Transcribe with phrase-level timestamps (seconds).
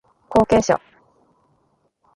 [0.29, 0.81] 後継者